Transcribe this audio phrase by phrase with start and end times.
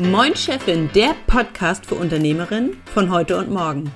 [0.00, 3.92] Moin Chefin, der Podcast für Unternehmerinnen von heute und morgen.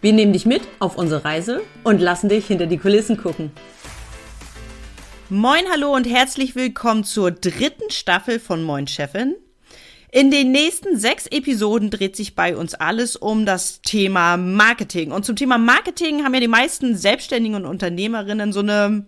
[0.00, 3.52] Wir nehmen dich mit auf unsere Reise und lassen dich hinter die Kulissen gucken.
[5.30, 9.36] Moin, hallo und herzlich willkommen zur dritten Staffel von Moin Chefin.
[10.10, 15.12] In den nächsten sechs Episoden dreht sich bei uns alles um das Thema Marketing.
[15.12, 19.06] Und zum Thema Marketing haben ja die meisten Selbstständigen und Unternehmerinnen so eine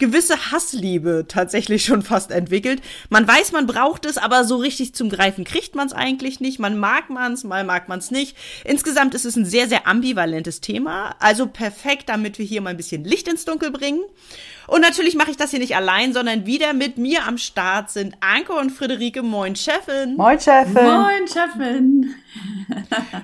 [0.00, 2.82] gewisse Hassliebe tatsächlich schon fast entwickelt.
[3.08, 6.58] Man weiß, man braucht es, aber so richtig zum Greifen kriegt man es eigentlich nicht.
[6.58, 8.36] Man mag man es, mal mag man es nicht.
[8.64, 11.14] Insgesamt ist es ein sehr, sehr ambivalentes Thema.
[11.20, 14.00] Also perfekt, damit wir hier mal ein bisschen Licht ins Dunkel bringen.
[14.70, 18.14] Und natürlich mache ich das hier nicht allein, sondern wieder mit mir am Start sind
[18.20, 19.20] Anke und Friederike.
[19.20, 20.14] Moin, Chefin.
[20.16, 20.84] Moin, Chefin.
[20.84, 22.14] Moin, Chefin.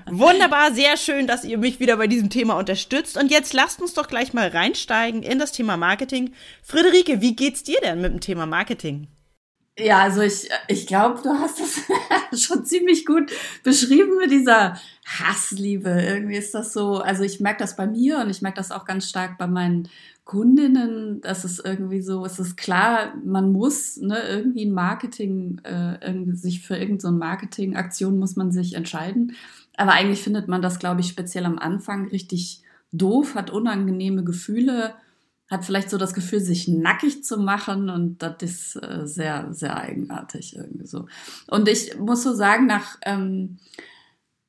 [0.11, 3.17] Wunderbar, sehr schön, dass ihr mich wieder bei diesem Thema unterstützt.
[3.17, 6.33] Und jetzt lasst uns doch gleich mal reinsteigen in das Thema Marketing.
[6.65, 9.07] Friederike, wie geht's dir denn mit dem Thema Marketing?
[9.79, 13.31] Ja, also ich, ich glaube, du hast das schon ziemlich gut
[13.63, 15.91] beschrieben mit dieser Hassliebe.
[15.91, 18.85] Irgendwie ist das so, also ich merke das bei mir und ich merke das auch
[18.85, 19.89] ganz stark bei meinen
[20.27, 26.05] Kundinnen, dass es irgendwie so, es ist klar, man muss ne, irgendwie ein Marketing, äh,
[26.05, 29.37] irgendwie sich für irgendeine so Marketingaktion muss man sich entscheiden.
[29.77, 34.95] Aber eigentlich findet man das, glaube ich, speziell am Anfang richtig doof, hat unangenehme Gefühle,
[35.49, 39.77] hat vielleicht so das Gefühl, sich nackig zu machen und das ist äh, sehr, sehr
[39.77, 41.07] eigenartig irgendwie so.
[41.47, 43.59] Und ich muss so sagen, nach ähm,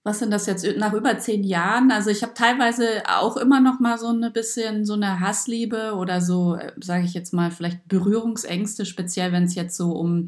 [0.08, 1.92] was sind das jetzt nach über zehn Jahren?
[1.92, 6.22] Also ich habe teilweise auch immer noch mal so ein bisschen so eine Hassliebe oder
[6.22, 10.28] so, äh, sage ich jetzt mal, vielleicht Berührungsängste, speziell wenn es jetzt so um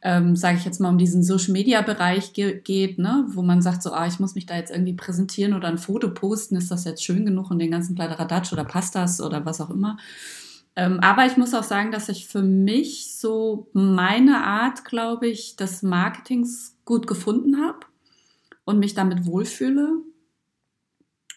[0.00, 3.90] ähm, sage ich jetzt mal, um diesen Social-Media-Bereich ge geht, ne, wo man sagt so,
[3.90, 7.02] ah, ich muss mich da jetzt irgendwie präsentieren oder ein Foto posten, ist das jetzt
[7.02, 9.96] schön genug und den ganzen Kladderadatsch oder passt das oder was auch immer.
[10.76, 15.56] Ähm, aber ich muss auch sagen, dass ich für mich so meine Art, glaube ich,
[15.56, 17.87] des Marketings gut gefunden habe
[18.68, 20.02] und mich damit wohlfühle.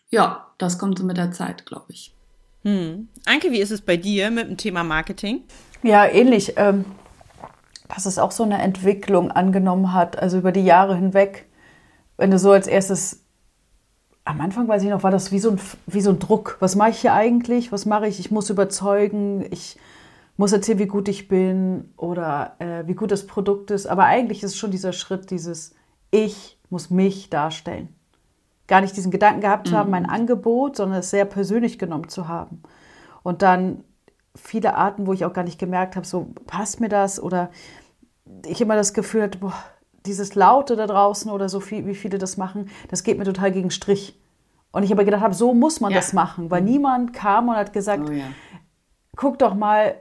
[0.10, 2.14] Ja, das kommt so mit der Zeit, glaube ich.
[2.64, 3.08] Hm.
[3.26, 5.44] Anke, wie ist es bei dir mit dem Thema Marketing?
[5.82, 6.56] Ja, ähnlich.
[6.58, 6.84] Ähm,
[7.88, 11.48] dass es auch so eine Entwicklung angenommen hat, also über die Jahre hinweg.
[12.18, 13.24] Wenn du so als erstes,
[14.26, 16.58] am Anfang weiß ich noch, war das wie so ein, wie so ein Druck.
[16.60, 17.72] Was mache ich hier eigentlich?
[17.72, 18.20] Was mache ich?
[18.20, 19.46] Ich muss überzeugen.
[19.52, 19.80] Ich
[20.36, 23.88] muss erzählen, wie gut ich bin oder äh, wie gut das Produkt ist.
[23.88, 25.76] Aber eigentlich ist es schon dieser Schritt, dieses
[26.12, 27.90] Ich muss mich darstellen.
[28.68, 29.78] Gar nicht diesen Gedanken gehabt zu mhm.
[29.78, 32.64] haben, mein Angebot, sondern es sehr persönlich genommen zu haben.
[33.24, 33.84] Und dann
[34.36, 37.52] viele Arten, wo ich auch gar nicht gemerkt habe, so passt mir das oder
[38.46, 39.54] ich immer das Gefühl hatte, boah,
[40.06, 43.52] dieses Laute da draußen oder so viel, wie viele das machen, das geht mir total
[43.52, 44.18] gegen Strich.
[44.72, 45.98] Und ich aber gedacht habe, so muss man ja.
[45.98, 46.70] das machen, weil mhm.
[46.70, 48.26] niemand kam und hat gesagt, oh, ja.
[49.16, 49.96] guck doch mal,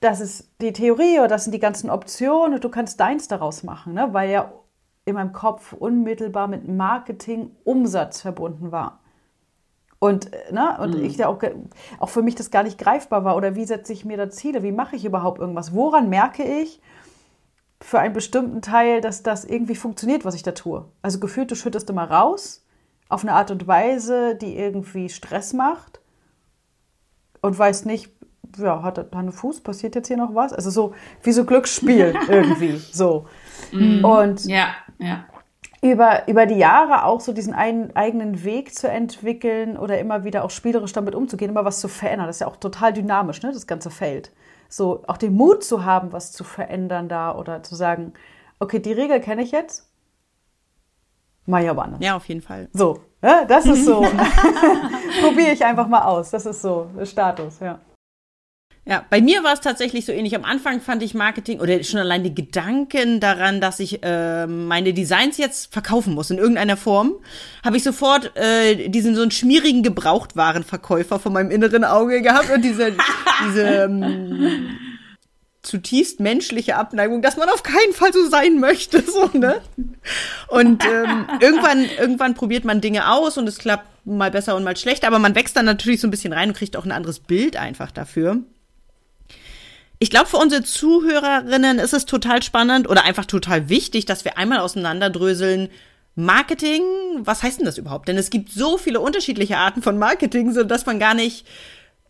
[0.00, 3.64] das ist die Theorie oder das sind die ganzen Optionen und du kannst deins daraus
[3.64, 4.08] machen, ne?
[4.12, 4.52] weil ja
[5.08, 9.00] in meinem Kopf unmittelbar mit Marketing, Umsatz verbunden war.
[9.98, 11.04] Und, äh, ne, und mhm.
[11.04, 11.40] ich da auch,
[11.98, 13.34] auch für mich das gar nicht greifbar war.
[13.34, 14.62] Oder wie setze ich mir da Ziele?
[14.62, 15.74] Wie mache ich überhaupt irgendwas?
[15.74, 16.80] Woran merke ich
[17.80, 20.84] für einen bestimmten Teil, dass das irgendwie funktioniert, was ich da tue?
[21.00, 22.66] Also gefühlt, du schüttest immer raus
[23.08, 26.00] auf eine Art und Weise, die irgendwie Stress macht
[27.40, 28.12] und weißt nicht,
[28.58, 30.52] ja, hat er Fuß, passiert jetzt hier noch was?
[30.52, 33.26] Also so wie so Glücksspiel irgendwie, so.
[33.72, 34.04] Mhm.
[34.04, 35.24] Und ja, ja.
[35.80, 40.44] Über, über die Jahre auch so diesen einen eigenen Weg zu entwickeln oder immer wieder
[40.44, 42.26] auch spielerisch damit umzugehen, immer was zu verändern.
[42.26, 44.32] Das ist ja auch total dynamisch, ne, das ganze Feld.
[44.68, 48.12] So auch den Mut zu haben, was zu verändern da oder zu sagen,
[48.58, 49.88] okay, die Regel kenne ich jetzt,
[51.46, 52.00] mach ich aber anders.
[52.02, 52.68] Ja, auf jeden Fall.
[52.72, 54.00] So, ja, das ist so.
[55.22, 56.30] Probiere ich einfach mal aus.
[56.30, 57.78] Das ist so der Status, ja.
[58.88, 60.34] Ja, bei mir war es tatsächlich so ähnlich.
[60.34, 64.94] Am Anfang fand ich Marketing oder schon allein die Gedanken daran, dass ich äh, meine
[64.94, 67.16] Designs jetzt verkaufen muss in irgendeiner Form,
[67.62, 72.62] habe ich sofort äh, diesen so einen schmierigen Gebrauchtwarenverkäufer vor meinem inneren Auge gehabt und
[72.62, 72.94] diese,
[73.46, 74.78] diese ähm,
[75.60, 79.60] zutiefst menschliche Abneigung, dass man auf keinen Fall so sein möchte, so ne.
[80.46, 84.78] Und ähm, irgendwann irgendwann probiert man Dinge aus und es klappt mal besser und mal
[84.78, 87.20] schlechter, aber man wächst dann natürlich so ein bisschen rein und kriegt auch ein anderes
[87.20, 88.44] Bild einfach dafür.
[90.00, 94.38] Ich glaube, für unsere Zuhörerinnen ist es total spannend oder einfach total wichtig, dass wir
[94.38, 95.70] einmal auseinanderdröseln,
[96.14, 96.82] Marketing,
[97.18, 98.08] was heißt denn das überhaupt?
[98.08, 101.46] Denn es gibt so viele unterschiedliche Arten von Marketing, so dass man gar nicht,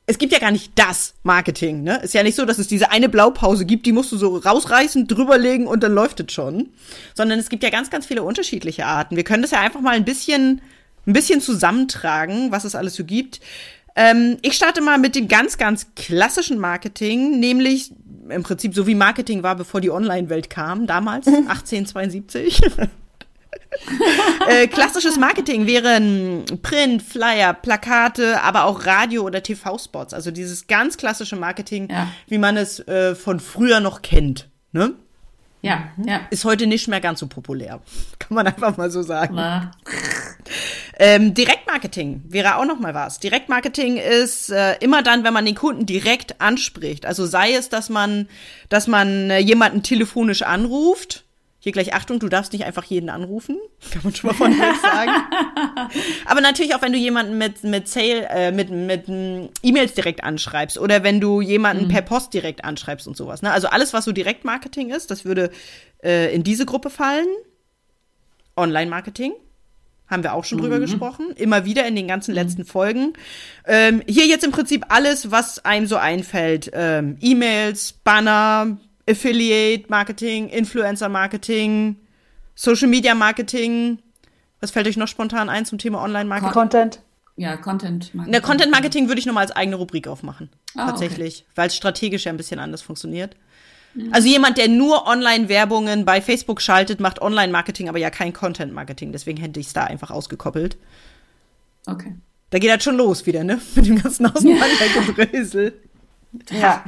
[0.07, 2.01] es gibt ja gar nicht das Marketing, ne?
[2.03, 5.07] Ist ja nicht so, dass es diese eine Blaupause gibt, die musst du so rausreißen,
[5.07, 6.71] drüberlegen und dann läuft es schon.
[7.15, 9.17] Sondern es gibt ja ganz, ganz viele unterschiedliche Arten.
[9.17, 10.63] Wir können das ja einfach mal ein bisschen,
[11.07, 13.41] ein bisschen zusammentragen, was es alles so gibt.
[14.01, 17.93] Ähm, ich starte mal mit dem ganz, ganz klassischen Marketing, nämlich
[18.29, 22.61] im Prinzip so wie Marketing war, bevor die Online-Welt kam, damals, 1872.
[24.49, 30.15] äh, klassisches Marketing wären Print, Flyer, Plakate, aber auch Radio- oder TV-Spots.
[30.15, 32.09] Also dieses ganz klassische Marketing, Ja.
[32.29, 34.49] wie man es äh, von früher noch kennt.
[34.73, 34.93] Ne?
[35.61, 36.21] Ja, ja.
[36.31, 37.81] Ist heute nicht mehr ganz so populär.
[38.19, 39.35] Kann man einfach mal so sagen.
[39.35, 39.73] Na,
[41.01, 43.21] Ähm, Direktmarketing wäre auch noch mal was.
[43.21, 47.07] Direktmarketing ist äh, immer dann, wenn man den Kunden direkt anspricht.
[47.07, 48.29] Also sei es, dass man,
[48.69, 51.25] dass man äh, jemanden telefonisch anruft.
[51.61, 53.59] Hier gleich Achtung, du darfst nicht einfach jeden anrufen.
[53.91, 55.11] Kann man schon mal von weg sagen.
[56.25, 60.23] Aber natürlich auch, wenn du jemanden mit mit Sale, äh, mit mit mm, E-Mails direkt
[60.23, 63.43] anschreibst oder wenn du jemanden per Post direkt anschreibst und sowas.
[63.43, 63.51] Ne?
[63.51, 65.51] Also alles, was so Direktmarketing ist, das würde
[66.03, 67.27] äh, in diese Gruppe fallen.
[68.57, 69.33] Online-Marketing.
[70.09, 71.33] Haben wir auch schon drüber gesprochen.
[71.37, 73.13] Immer wieder in den ganzen letzten Folgen.
[73.67, 76.71] Ähm, hier jetzt im Prinzip alles, was einem so einfällt.
[76.73, 78.79] Ähm, E-Mails, Banner,
[79.09, 81.97] Affiliate-Marketing, Influencer-Marketing,
[82.55, 83.99] Social-Media-Marketing.
[84.61, 86.53] Was fällt euch noch spontan ein zum Thema Online-Marketing?
[86.53, 87.01] Content.
[87.37, 88.15] ja, Content.
[88.15, 90.51] Ne, Content-Marketing würde ich nochmal als eigene Rubrik aufmachen.
[90.75, 91.45] Ah, tatsächlich.
[91.55, 93.37] Weil es strategisch ja ein bisschen anders funktioniert.
[94.13, 99.13] Also jemand, der nur Online-Werbungen bei Facebook schaltet, macht Online-Marketing, aber ja kein Content-Marketing.
[99.13, 100.77] Deswegen hätte ich es da einfach ausgekoppelt.
[101.87, 102.15] Okay.
[102.51, 103.61] Da geht das schon los wieder, ne?
[103.75, 105.75] Mit dem ganzen Auseinandergedrösel.
[106.51, 106.85] Ja.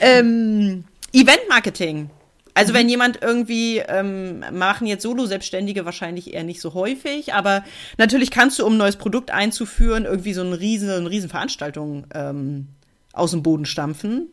[0.00, 0.84] Ähm,
[1.14, 2.10] Event-Marketing.
[2.54, 7.64] Also wenn jemand irgendwie, ähm, machen jetzt Solo-Selbstständige wahrscheinlich eher nicht so häufig, aber
[7.98, 12.06] natürlich kannst du, um ein neues Produkt einzuführen, irgendwie so eine riesen, eine riesen Veranstaltung
[12.14, 12.68] ähm,
[13.12, 14.28] aus dem Boden stampfen.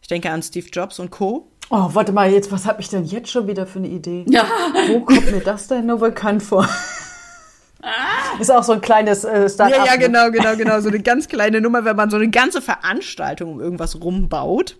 [0.00, 1.50] Ich denke an Steve Jobs und Co.
[1.70, 4.24] Oh, warte mal, jetzt, was habe ich denn jetzt schon wieder für eine Idee?
[4.28, 4.46] Ja,
[4.88, 6.66] Wo kommt mir das denn nur bekannt vor?
[8.40, 9.78] Ist auch so ein kleines äh, Start-up.
[9.78, 9.98] Ja, ja, ne?
[9.98, 10.80] genau, genau, genau.
[10.80, 14.78] So eine ganz kleine Nummer, wenn man so eine ganze Veranstaltung um irgendwas rumbaut.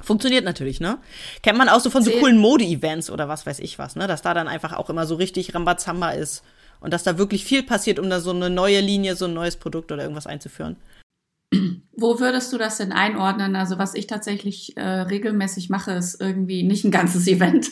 [0.00, 0.98] Funktioniert natürlich, ne?
[1.42, 4.06] Kennt man auch so von so coolen Mode-Events oder was weiß ich was, ne?
[4.06, 6.42] Dass da dann einfach auch immer so richtig Rambazamba ist.
[6.80, 9.56] Und dass da wirklich viel passiert, um da so eine neue Linie, so ein neues
[9.56, 10.76] Produkt oder irgendwas einzuführen.
[11.94, 13.54] Wo würdest du das denn einordnen?
[13.54, 17.70] Also was ich tatsächlich äh, regelmäßig mache, ist irgendwie nicht ein ganzes Event,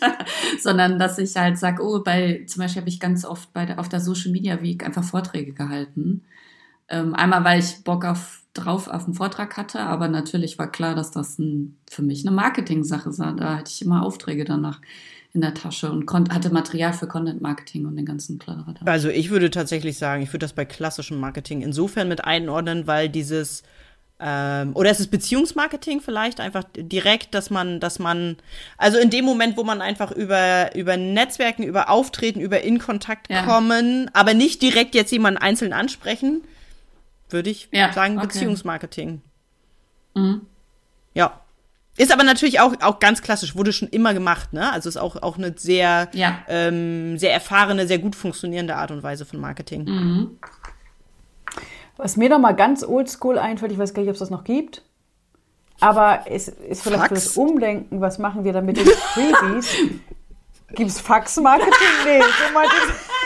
[0.60, 3.80] sondern dass ich halt sage, oh, bei zum Beispiel habe ich ganz oft bei der,
[3.80, 6.22] auf der Social Media Week einfach Vorträge gehalten.
[6.88, 10.94] Ähm, einmal, weil ich Bock auf drauf auf einen Vortrag hatte, aber natürlich war klar,
[10.94, 13.34] dass das ein, für mich eine Marketing-Sache war.
[13.34, 14.80] Da hatte ich immer Aufträge danach
[15.32, 18.82] in der Tasche und hatte Material für Content Marketing und den ganzen Kladderadatsch.
[18.84, 23.08] Also ich würde tatsächlich sagen, ich würde das bei klassischem Marketing insofern mit einordnen, weil
[23.08, 23.62] dieses
[24.18, 28.36] ähm, oder es ist Beziehungsmarketing vielleicht einfach direkt, dass man, dass man,
[28.76, 33.30] also in dem Moment, wo man einfach über über Netzwerken, über Auftreten, über in Kontakt
[33.30, 33.44] Ja.
[33.44, 36.42] kommen, aber nicht direkt jetzt jemanden einzeln ansprechen,
[37.32, 38.26] würde ich Ja, sagen okay.
[38.28, 39.22] Beziehungsmarketing.
[40.14, 40.42] Mhm.
[41.14, 41.40] Ja.
[41.96, 44.72] Ist aber natürlich auch, auch ganz klassisch, wurde schon immer gemacht, ne?
[44.72, 46.38] Also ist auch, auch eine sehr, Ja.
[46.48, 49.84] ähm, sehr erfahrene, sehr gut funktionierende Art und Weise von Marketing.
[49.84, 50.38] Mhm.
[51.96, 54.44] Was mir noch mal ganz oldschool einfällt, ich weiß gar nicht, ob es das noch
[54.44, 54.82] gibt,
[55.80, 57.24] aber es ist vielleicht für Fax?
[57.24, 59.76] das Umdenken, was machen wir da mit den Freebies?
[60.74, 61.72] Gibt es Faxmarketing?
[62.04, 63.19] Nee, so meinte ich-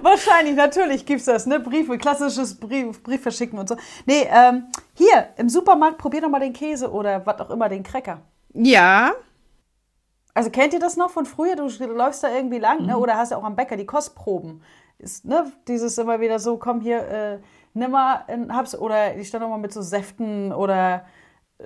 [0.04, 1.60] Wahrscheinlich, natürlich gibt's das, ne?
[1.60, 3.76] Briefe, klassisches Brief, Brief verschicken und so.
[4.06, 7.82] Nee, ähm, hier, im Supermarkt, probier doch mal den Käse oder was auch immer, den
[7.82, 8.22] Cracker.
[8.54, 9.12] Ja,
[10.34, 11.56] Also kennt ihr das noch von früher?
[11.56, 12.96] Du, läufst da irgendwie lang, ne?
[12.96, 14.62] Oder hast ja auch am Bäcker die Kostproben.
[14.98, 15.52] Ist, ne?
[15.68, 17.38] Dieses immer wieder so, komm hier, äh,
[17.74, 21.04] nimm mal, ein Hab's, oder ich stand auch mal mit so Säften oder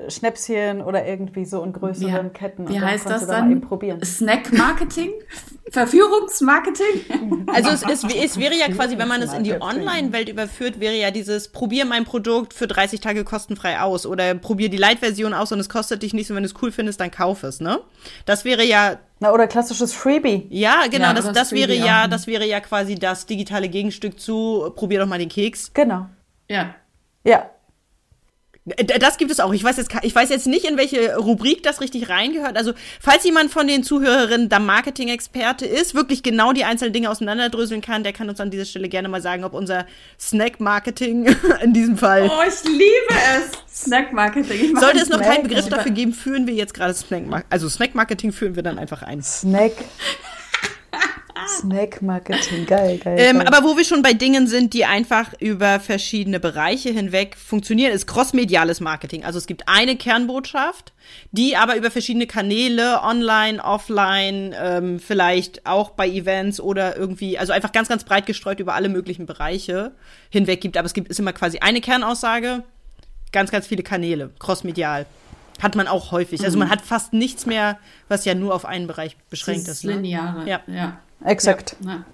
[0.08, 2.68] Schnäpschen oder irgendwie so in größeren Ketten.
[2.68, 3.50] Wie Und dann heißt das dann?
[3.50, 4.02] eben probieren.
[4.04, 5.10] Snack-Marketing?
[5.70, 7.46] Verführungsmarketing?
[7.52, 9.54] also es, es, es wäre ja quasi, wenn man es in die.
[9.54, 14.68] Online-Welt überführt, wäre ja dieses Probier mein Produkt für 30 Tage kostenfrei aus oder probier
[14.68, 17.10] die Light-Version aus und es kostet dich nichts und wenn du es cool findest, dann
[17.10, 17.80] kauf es, ne?
[18.26, 20.46] Das wäre ja, Na, oder klassisches Freebie.
[20.50, 24.18] ja, genau, Ja, das, das das wäre ja, das wäre ja quasi das digitale Gegenstück
[24.18, 25.72] zu probier doch mal den Keks.
[25.72, 26.06] Genau.
[26.48, 26.74] Ja.
[27.24, 27.50] Ja.
[28.66, 29.52] Äh, Das gibt es auch.
[29.52, 32.56] Ich weiß jetzt, ich weiß jetzt nicht, in welche Rubrik das richtig reingehört.
[32.56, 37.80] Also, falls jemand von den Zuhörerinnen da Marketing-Experte ist, wirklich genau die einzelnen Dinge auseinanderdröseln
[37.82, 39.86] kann, der kann uns an dieser Stelle gerne mal sagen, ob unser
[40.18, 41.26] Snack-Marketing
[41.62, 42.30] in diesem Fall.
[42.32, 42.84] Oh, ich liebe
[43.36, 43.82] es.
[43.84, 44.76] Snack-Marketing.
[44.78, 47.50] Sollte es noch Snack- keinen Begriff dafür geben, führen wir jetzt gerade Snack-Marketing.
[47.50, 49.22] Also, Snack-Marketing führen wir dann einfach ein.
[49.22, 49.72] Snack.
[51.48, 52.66] Snack-Marketing.
[52.66, 53.16] Geil, geil.
[53.18, 53.46] Ähm, geil.
[53.46, 58.06] aber wo wir schon bei Dingen sind, die einfach über verschiedene Bereiche hinweg funktionieren, ist
[58.06, 59.24] crossmediales Marketing.
[59.24, 60.92] Also es gibt eine Kernbotschaft,
[61.32, 67.52] die aber über verschiedene Kanäle, online, offline, ähm, vielleicht auch bei Events oder irgendwie, also
[67.52, 69.92] einfach ganz, ganz breit gestreut über alle möglichen Bereiche
[70.30, 70.76] hinweg gibt.
[70.76, 72.64] Aber es gibt ist immer quasi eine Kernaussage,
[73.32, 75.06] ganz, ganz viele Kanäle, crossmedial.
[75.62, 76.44] Hat man auch häufig.
[76.44, 79.84] Also man hat fast nichts mehr, was ja nur auf einen Bereich beschränkt ist.
[79.84, 79.94] Ne?
[79.94, 80.48] Lineare.
[80.48, 80.60] Ja.
[80.66, 80.98] ja.
[81.24, 81.76] Exakt.
[81.84, 82.04] ja.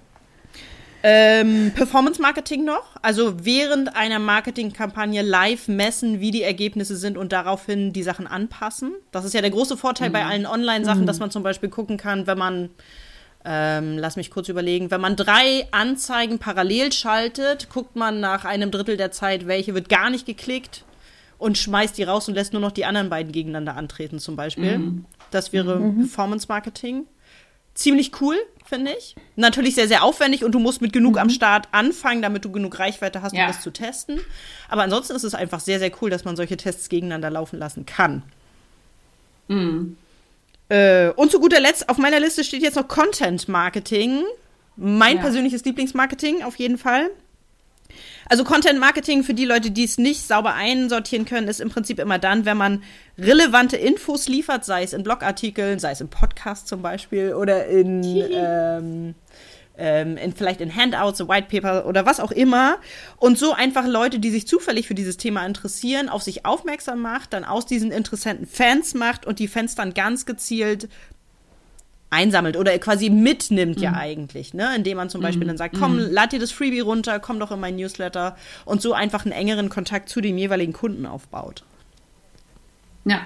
[1.03, 7.31] Ähm, Performance Marketing noch, also während einer Marketingkampagne live messen, wie die Ergebnisse sind und
[7.31, 8.93] daraufhin die Sachen anpassen.
[9.11, 12.27] Das ist ja der große Vorteil bei allen Online-Sachen, dass man zum Beispiel gucken kann,
[12.27, 12.69] wenn man,
[13.43, 18.69] ähm, lass mich kurz überlegen, wenn man drei Anzeigen parallel schaltet, guckt man nach einem
[18.69, 20.85] Drittel der Zeit, welche wird gar nicht geklickt
[21.39, 24.79] und schmeißt die raus und lässt nur noch die anderen beiden gegeneinander antreten zum Beispiel.
[25.31, 27.07] Das wäre Performance Marketing.
[27.73, 28.35] Ziemlich cool,
[28.65, 29.15] finde ich.
[29.37, 32.77] Natürlich sehr, sehr aufwendig und du musst mit genug am Start anfangen, damit du genug
[32.79, 33.43] Reichweite hast, Ja.
[33.45, 34.19] um das zu testen.
[34.69, 37.85] Aber ansonsten ist es einfach sehr, sehr cool, dass man solche Tests gegeneinander laufen lassen
[37.85, 38.23] kann.
[40.69, 44.23] Äh, und zu guter Letzt, auf meiner Liste steht jetzt noch Content Marketing.
[44.77, 45.21] Mein Ja.
[45.23, 47.09] persönliches Lieblingsmarketing, auf jeden Fall.
[48.29, 51.99] Also Content Marketing für die Leute, die es nicht sauber einsortieren können, ist im Prinzip
[51.99, 52.83] immer dann, wenn man
[53.17, 58.03] relevante Infos liefert, sei es in Blogartikeln, sei es im Podcast zum Beispiel oder in,
[58.03, 59.15] ähm,
[59.77, 62.77] ähm, in vielleicht in Handouts, White Paper oder was auch immer.
[63.17, 67.33] Und so einfach Leute, die sich zufällig für dieses Thema interessieren, auf sich aufmerksam macht,
[67.33, 70.87] dann aus diesen Interessenten Fans macht und die Fans dann ganz gezielt
[72.11, 74.75] einsammelt oder quasi mitnimmt ja eigentlich, ne?
[74.75, 77.59] Indem man zum Beispiel dann sagt, komm, lad dir das Freebie runter, komm doch in
[77.59, 81.63] mein Newsletter und so einfach einen engeren Kontakt zu dem jeweiligen Kunden aufbaut.
[83.05, 83.21] Ja.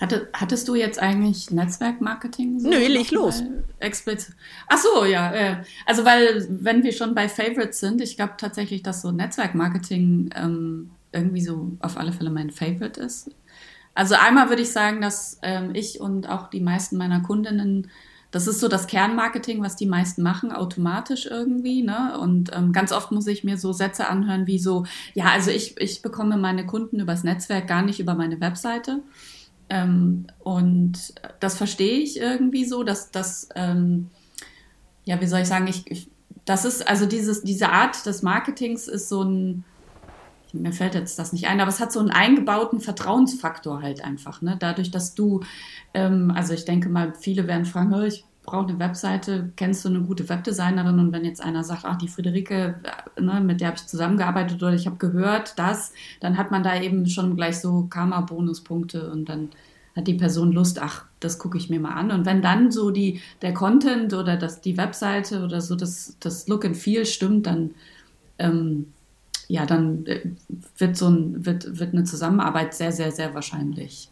[0.00, 2.60] Hatte, hattest du jetzt eigentlich Netzwerkmarketing?
[2.60, 3.42] So Nö, leg los.
[3.80, 4.34] Explizit.
[4.66, 5.32] Ach so, ja.
[5.32, 10.30] Äh, also weil, wenn wir schon bei Favorites sind, ich glaube tatsächlich, dass so Netzwerkmarketing
[10.34, 13.30] ähm, irgendwie so auf alle Fälle mein Favorite ist.
[13.94, 17.90] Also einmal würde ich sagen, dass ähm, ich und auch die meisten meiner Kundinnen,
[18.30, 21.82] das ist so das Kernmarketing, was die meisten machen, automatisch irgendwie.
[21.82, 22.18] Ne?
[22.18, 25.80] Und ähm, ganz oft muss ich mir so Sätze anhören wie so, ja, also ich,
[25.80, 29.02] ich bekomme meine Kunden übers Netzwerk, gar nicht über meine Webseite.
[29.68, 34.10] Ähm, und das verstehe ich irgendwie so, dass das, ähm,
[35.04, 36.10] ja, wie soll ich sagen, ich, ich,
[36.44, 39.64] das ist, also dieses, diese Art des Marketings ist so ein,
[40.54, 44.42] mir fällt jetzt das nicht ein, aber es hat so einen eingebauten Vertrauensfaktor halt einfach,
[44.42, 44.56] ne?
[44.58, 45.40] Dadurch, dass du,
[45.94, 49.88] ähm, also ich denke mal, viele werden fragen, "Oh, ich brauche eine Webseite, kennst du
[49.88, 50.98] eine gute Webdesignerin?
[50.98, 52.80] Und wenn jetzt einer sagt, ach, die Friederike,
[53.16, 56.62] äh, ne, mit der habe ich zusammengearbeitet oder ich habe gehört das, dann hat man
[56.62, 59.50] da eben schon gleich so Karma-Bonuspunkte und dann
[59.96, 62.10] hat die Person Lust, ach, das gucke ich mir mal an.
[62.10, 66.48] Und wenn dann so die, der Content oder das, die Webseite oder so das, das
[66.48, 67.72] Look and Feel stimmt, dann
[68.38, 68.92] ähm,
[69.50, 70.20] ja, dann äh,
[70.78, 74.10] wird so ein, wird, wird eine Zusammenarbeit sehr, sehr, sehr wahrscheinlich.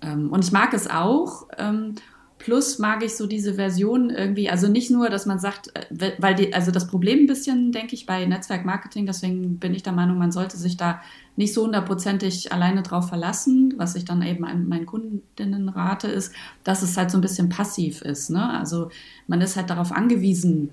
[0.00, 1.48] Ähm, und ich mag es auch.
[1.58, 1.96] Ähm,
[2.38, 6.36] plus mag ich so diese Version irgendwie, also nicht nur, dass man sagt, äh, weil
[6.36, 10.16] die, also das Problem ein bisschen, denke ich, bei Netzwerkmarketing, deswegen bin ich der Meinung,
[10.16, 11.00] man sollte sich da
[11.34, 16.32] nicht so hundertprozentig alleine drauf verlassen, was ich dann eben an meinen Kundinnen rate, ist,
[16.62, 18.30] dass es halt so ein bisschen passiv ist.
[18.30, 18.48] Ne?
[18.48, 18.90] Also
[19.26, 20.70] man ist halt darauf angewiesen,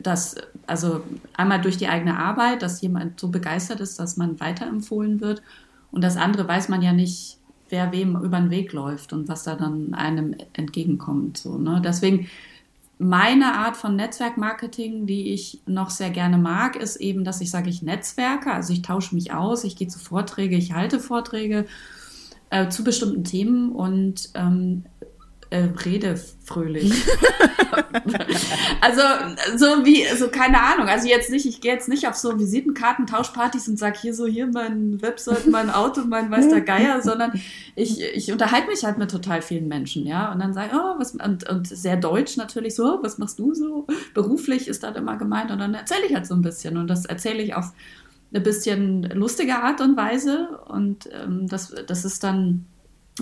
[0.00, 1.02] dass, also
[1.36, 5.42] einmal durch die eigene Arbeit, dass jemand so begeistert ist, dass man weiterempfohlen wird.
[5.90, 9.44] Und das andere weiß man ja nicht, wer wem über den Weg läuft und was
[9.44, 11.38] da dann einem entgegenkommt.
[11.38, 11.82] So, ne?
[11.84, 12.28] Deswegen
[12.98, 17.68] meine Art von Netzwerkmarketing, die ich noch sehr gerne mag, ist eben, dass ich sage,
[17.68, 21.66] ich netzwerke, also ich tausche mich aus, ich gehe zu Vorträge, ich halte Vorträge
[22.50, 24.84] äh, zu bestimmten Themen und ähm,
[25.50, 26.92] äh, rede fröhlich.
[28.80, 29.02] also
[29.56, 30.88] so wie, so keine Ahnung.
[30.88, 34.26] Also jetzt nicht, ich gehe jetzt nicht auf so Visitenkarten, Tauschpartys und sag hier so,
[34.26, 37.32] hier mein Website, mein Auto, mein weiß der Geier, sondern
[37.74, 40.32] ich, ich unterhalte mich halt mit total vielen Menschen, ja.
[40.32, 43.54] Und dann sage ich, oh, was, und, und sehr deutsch natürlich so, was machst du
[43.54, 43.86] so?
[44.14, 47.04] Beruflich ist das immer gemeint und dann erzähle ich halt so ein bisschen und das
[47.04, 47.72] erzähle ich auf
[48.32, 52.66] eine bisschen lustige Art und Weise und ähm, das, das ist dann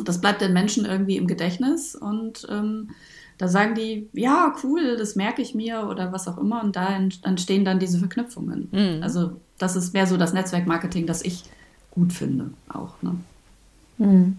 [0.02, 2.90] das bleibt den Menschen irgendwie im Gedächtnis und ähm,
[3.38, 6.88] da sagen die, ja, cool, das merke ich mir oder was auch immer und da
[7.22, 8.68] entstehen dann diese Verknüpfungen.
[8.70, 9.02] Mhm.
[9.02, 11.44] Also das ist mehr so das Netzwerkmarketing, das ich
[11.90, 12.94] gut finde auch.
[13.02, 14.34] Ne?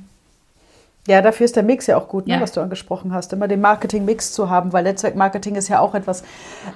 [1.07, 2.41] Ja, dafür ist der Mix ja auch gut, ne, Ja.
[2.41, 6.23] was du angesprochen hast, immer den Marketing-Mix zu haben, weil Netzwerkmarketing ist ja auch etwas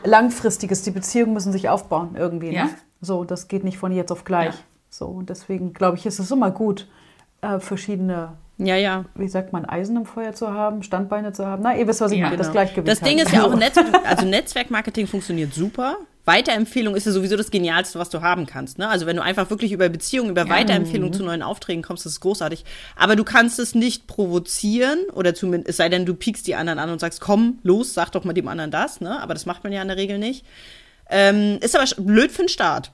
[0.03, 0.83] Langfristiges.
[0.83, 2.53] Die Beziehungen müssen sich aufbauen irgendwie.
[2.53, 2.65] Ja.
[2.65, 2.69] Ne?
[3.01, 4.53] So, das geht nicht von jetzt auf gleich.
[4.53, 4.61] Ja.
[4.91, 6.87] So, und deswegen glaube ich, ist es immer gut,
[7.41, 9.05] äh, verschiedene, Ja, ja.
[9.15, 11.63] wie sagt man, Eisen im Feuer zu haben, Standbeine zu haben.
[11.63, 12.53] Na, ihr wisst, was ich Ja, meine, das Genau.
[12.61, 12.87] Gleichgewicht.
[12.89, 13.31] Das Ding halten.
[13.31, 15.97] ist ja auch, Netz also Netzwerkmarketing funktioniert super.
[16.25, 18.77] Weiterempfehlung ist ja sowieso das Genialste, was du haben kannst.
[18.77, 18.87] Ne?
[18.87, 22.19] Also wenn du einfach wirklich über Beziehungen, über Weiterempfehlung zu neuen Aufträgen kommst, das ist
[22.19, 22.65] großartig.
[22.95, 26.77] Aber du kannst es nicht provozieren oder zumindest, es sei denn, du piekst die anderen
[26.77, 29.01] an und sagst, komm, los, sag doch mal dem anderen das.
[29.01, 29.19] Ne?
[29.21, 30.45] Aber das macht man ja in der Regel nicht.
[31.09, 32.91] Ähm, ist aber blöd für den Start.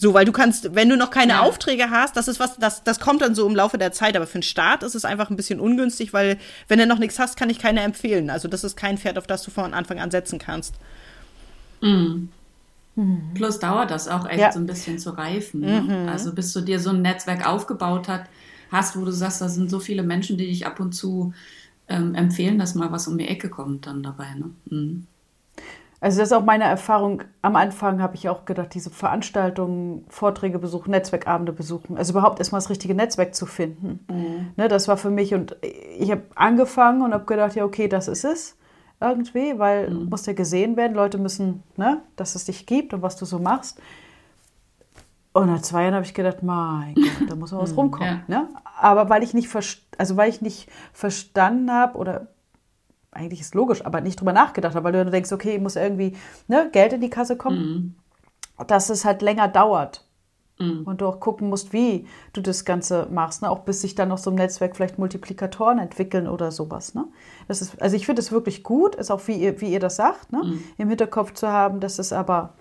[0.00, 1.40] So, weil du kannst, wenn du noch keine ja.
[1.40, 4.28] Aufträge hast, das ist was, das, das kommt dann so im Laufe der Zeit, aber
[4.28, 6.38] für den Start ist es einfach ein bisschen ungünstig, weil
[6.68, 8.30] wenn du noch nichts hast, kann ich keine empfehlen.
[8.30, 10.76] Also das ist kein Pferd, auf das du von Anfang an setzen kannst.
[11.80, 12.28] Mhm.
[12.94, 13.30] Mhm.
[13.34, 14.52] Plus dauert das auch echt ja.
[14.52, 15.62] so ein bisschen zu reifen.
[15.62, 15.80] Ne?
[15.80, 16.08] Mhm.
[16.08, 18.26] Also bis du dir so ein Netzwerk aufgebaut hat,
[18.70, 21.34] hast, wo du sagst, da sind so viele Menschen, die dich ab und zu
[21.88, 24.28] ähm, empfehlen, dass mal was um die Ecke kommt dann dabei.
[24.36, 25.02] Ne?
[26.00, 27.22] Also das ist auch meine Erfahrung.
[27.42, 32.60] Am Anfang habe ich auch gedacht, diese Veranstaltungen, Vorträge besuchen, Netzwerkabende besuchen, also überhaupt erstmal
[32.60, 34.04] das richtige Netzwerk zu finden.
[34.08, 34.52] Mhm.
[34.56, 38.06] Ne, das war für mich und ich habe angefangen und habe gedacht, ja okay, das
[38.06, 38.56] ist es
[39.00, 40.08] irgendwie, weil mhm.
[40.08, 43.38] muss ja gesehen werden, Leute müssen, ne, dass es dich gibt und was du so
[43.38, 43.80] machst.
[45.32, 48.22] Und nach zwei Jahren habe ich gedacht, mein Gott, da muss was mhm, rumkommen.
[48.26, 48.40] Ja.
[48.40, 48.48] Ne?
[48.80, 49.48] Aber weil ich nicht,
[49.96, 52.28] also weil ich nicht verstanden habe oder
[53.18, 56.16] eigentlich ist logisch, aber nicht drüber nachgedacht habe, weil du denkst, okay, ich muss irgendwie
[56.46, 57.94] ne, Geld in die Kasse kommen,
[58.58, 58.66] mhm.
[58.66, 60.04] dass es halt länger dauert.
[60.58, 60.82] Mhm.
[60.84, 63.50] Und du auch gucken musst, wie du das Ganze machst, ne?
[63.50, 66.94] auch bis sich dann noch so ein Netzwerk vielleicht Multiplikatoren entwickeln oder sowas.
[66.94, 67.04] Ne?
[67.46, 69.96] Das ist, also ich finde es wirklich gut, ist auch wie ihr, wie ihr das
[69.96, 70.42] sagt, ne?
[70.42, 70.62] Mhm.
[70.76, 72.54] im Hinterkopf zu haben, dass es aber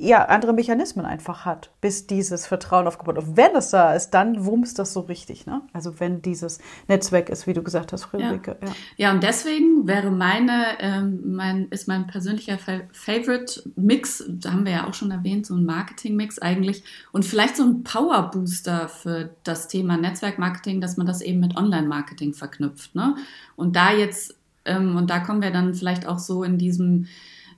[0.00, 3.26] ja, andere Mechanismen einfach hat, bis dieses Vertrauen aufgebaut wird.
[3.26, 5.46] Und wenn es da ist, dann wumms das so richtig.
[5.46, 5.62] Ne?
[5.72, 8.56] Also wenn dieses Netzwerk ist, wie du gesagt hast, Friederike.
[8.60, 8.74] Ja, ja.
[8.96, 12.58] ja und deswegen wäre meine, ähm, mein, ist mein persönlicher
[12.92, 17.56] Favorite Mix, da haben wir ja auch schon erwähnt, so ein Marketing-Mix eigentlich und vielleicht
[17.56, 22.94] so ein Power-Booster für das Thema Netzwerkmarketing, dass man das eben mit Online-Marketing verknüpft.
[22.94, 23.16] Ne?
[23.56, 27.06] Und da jetzt, ähm, und da kommen wir dann vielleicht auch so in diesem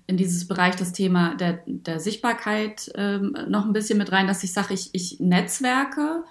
[0.07, 4.45] in dieses Bereich das Thema der, der Sichtbarkeit ähm, noch ein bisschen mit rein, dass
[4.45, 6.25] ich sage, ich, ich netzwerke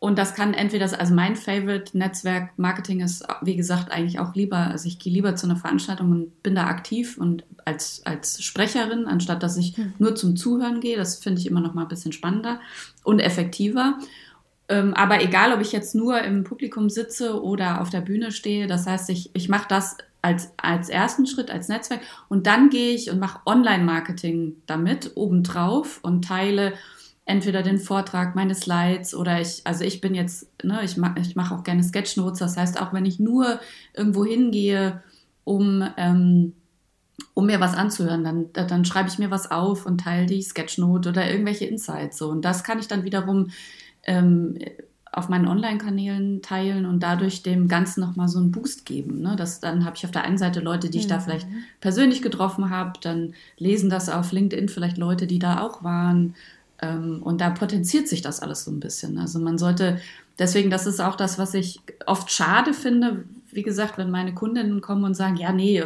[0.00, 4.56] und das kann entweder, also mein Favorite Netzwerk Marketing ist, wie gesagt, eigentlich auch lieber,
[4.56, 9.06] also ich gehe lieber zu einer Veranstaltung und bin da aktiv und als, als Sprecherin,
[9.06, 9.92] anstatt dass ich hm.
[9.98, 10.96] nur zum Zuhören gehe.
[10.96, 12.60] Das finde ich immer noch mal ein bisschen spannender
[13.04, 13.98] und effektiver.
[14.70, 18.66] Ähm, aber egal, ob ich jetzt nur im Publikum sitze oder auf der Bühne stehe,
[18.66, 22.00] das heißt, ich, ich mache das als, als ersten Schritt, als Netzwerk.
[22.28, 26.74] Und dann gehe ich und mache Online-Marketing damit obendrauf und teile
[27.24, 31.36] entweder den Vortrag, meine Slides oder ich, also ich bin jetzt, ne, ich mache ich
[31.36, 32.40] mach auch gerne Sketchnotes.
[32.40, 33.60] Das heißt, auch wenn ich nur
[33.94, 35.02] irgendwo hingehe,
[35.44, 36.54] um, ähm,
[37.34, 41.10] um mir was anzuhören, dann, dann schreibe ich mir was auf und teile die Sketchnote
[41.10, 42.18] oder irgendwelche Insights.
[42.18, 42.30] So.
[42.30, 43.50] Und das kann ich dann wiederum
[44.04, 44.58] ähm,
[45.12, 49.20] auf meinen Online-Kanälen teilen und dadurch dem Ganzen nochmal so einen Boost geben.
[49.20, 49.34] Ne?
[49.36, 51.10] Das, dann habe ich auf der einen Seite Leute, die ich mhm.
[51.10, 51.48] da vielleicht
[51.80, 56.36] persönlich getroffen habe, dann lesen das auf LinkedIn vielleicht Leute, die da auch waren.
[56.80, 59.18] Ähm, und da potenziert sich das alles so ein bisschen.
[59.18, 60.00] Also man sollte,
[60.38, 64.80] deswegen, das ist auch das, was ich oft schade finde, wie gesagt, wenn meine Kundinnen
[64.80, 65.82] kommen und sagen, ja, nee,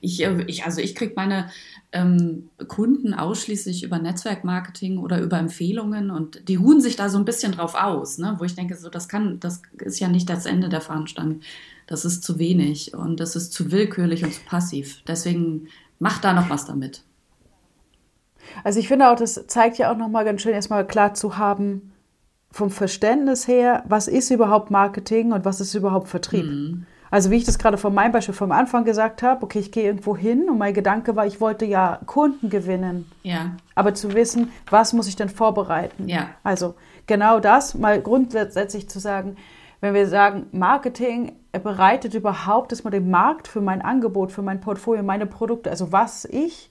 [0.00, 1.50] ich, ich also ich kriege meine
[1.92, 7.24] ähm, Kunden ausschließlich über Netzwerkmarketing oder über Empfehlungen und die ruhen sich da so ein
[7.24, 8.36] bisschen drauf aus, ne?
[8.38, 11.40] wo ich denke, so das kann, das ist ja nicht das Ende der Fahnenstange.
[11.86, 15.02] Das ist zu wenig und das ist zu willkürlich und zu passiv.
[15.06, 17.02] Deswegen macht da noch was damit.
[18.64, 21.92] Also ich finde auch, das zeigt ja auch nochmal ganz schön, erstmal klar zu haben,
[22.50, 26.46] vom Verständnis her, was ist überhaupt Marketing und was ist überhaupt Vertrieb.
[26.46, 26.86] Mhm.
[27.10, 29.84] Also wie ich das gerade von meinem Beispiel vom Anfang gesagt habe, okay, ich gehe
[29.84, 33.10] irgendwo hin und mein Gedanke war, ich wollte ja Kunden gewinnen.
[33.22, 33.52] Ja.
[33.74, 36.08] Aber zu wissen, was muss ich denn vorbereiten?
[36.08, 36.28] Ja.
[36.42, 36.74] Also
[37.06, 39.36] genau das, mal grundsätzlich zu sagen,
[39.80, 45.02] wenn wir sagen, Marketing bereitet überhaupt erstmal den Markt für mein Angebot, für mein Portfolio,
[45.02, 46.70] meine Produkte, also was ich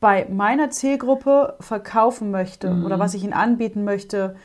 [0.00, 2.84] bei meiner Zielgruppe verkaufen möchte mhm.
[2.84, 4.36] oder was ich ihnen anbieten möchte,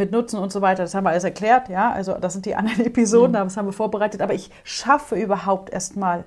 [0.00, 0.82] mit Nutzen und so weiter.
[0.82, 1.92] Das haben wir alles erklärt, ja.
[1.92, 3.44] Also das sind die anderen Episoden, mhm.
[3.44, 4.20] das haben wir vorbereitet.
[4.20, 6.24] Aber ich schaffe überhaupt erstmal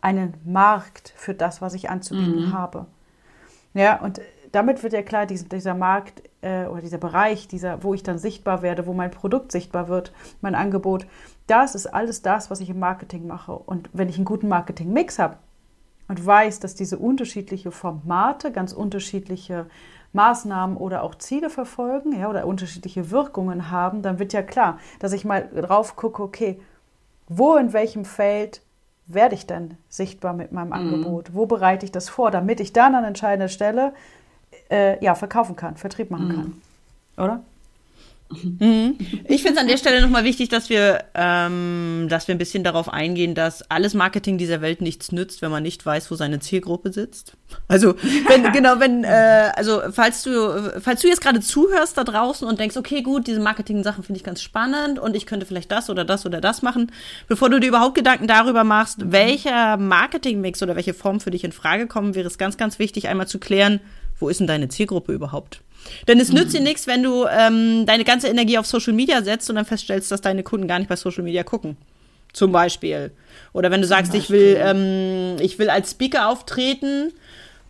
[0.00, 2.52] einen Markt für das, was ich anzubieten mhm.
[2.52, 2.86] habe.
[3.72, 4.20] Ja, und
[4.52, 8.62] damit wird ja klar, dieser, Markt äh, oder dieser Bereich, dieser, wo ich dann sichtbar
[8.62, 11.06] werde, wo mein Produkt sichtbar wird, mein Angebot,
[11.48, 13.52] das ist alles das, was ich im Marketing mache.
[13.52, 15.38] Und wenn ich einen guten Marketing-Mix habe
[16.06, 19.66] und weiß, dass diese unterschiedlichen Formate ganz unterschiedliche
[20.14, 25.12] Maßnahmen oder auch Ziele verfolgen ja, oder unterschiedliche Wirkungen haben, dann wird ja klar, dass
[25.12, 26.60] ich mal drauf gucke, okay,
[27.28, 28.62] wo in welchem Feld
[29.06, 30.72] werde ich denn sichtbar mit meinem mhm.
[30.72, 31.34] Angebot?
[31.34, 33.92] Wo bereite ich das vor, damit ich dann an entscheidender Stelle
[34.70, 36.34] äh, ja, verkaufen kann, Vertrieb machen mhm.
[36.34, 36.62] kann?
[37.16, 37.42] Oder?
[38.30, 38.96] Mhm.
[39.28, 42.64] Ich finde es an der Stelle nochmal wichtig, dass wir, ähm, dass wir ein bisschen
[42.64, 46.40] darauf eingehen, dass alles Marketing dieser Welt nichts nützt, wenn man nicht weiß, wo seine
[46.40, 47.34] Zielgruppe sitzt.
[47.68, 47.94] Also,
[48.28, 52.58] wenn, genau, wenn, äh, also, falls du, falls du jetzt gerade zuhörst da draußen und
[52.58, 56.04] denkst, okay, gut, diese Marketing-Sachen finde ich ganz spannend und ich könnte vielleicht das oder
[56.04, 56.90] das oder das machen,
[57.28, 61.52] bevor du dir überhaupt Gedanken darüber machst, welcher Marketing-Mix oder welche Form für dich in
[61.52, 63.80] Frage kommen, wäre es ganz, ganz wichtig, einmal zu klären,
[64.18, 65.60] wo ist denn deine Zielgruppe überhaupt?
[66.08, 66.66] Denn es nützt dir mhm.
[66.66, 70.20] nichts, wenn du ähm, deine ganze Energie auf Social Media setzt und dann feststellst, dass
[70.20, 71.76] deine Kunden gar nicht bei Social Media gucken.
[72.32, 73.12] Zum Beispiel.
[73.52, 77.12] Oder wenn du sagst, ich will, ähm, ich will als Speaker auftreten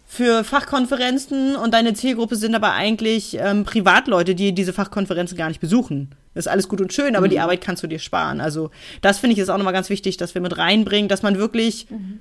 [0.07, 5.61] für Fachkonferenzen und deine Zielgruppe sind aber eigentlich ähm, Privatleute, die diese Fachkonferenzen gar nicht
[5.61, 6.15] besuchen.
[6.35, 7.31] Das ist alles gut und schön, aber mhm.
[7.31, 8.41] die Arbeit kannst du dir sparen.
[8.41, 11.39] Also das finde ich ist auch nochmal ganz wichtig, dass wir mit reinbringen, dass man
[11.39, 12.21] wirklich, mhm.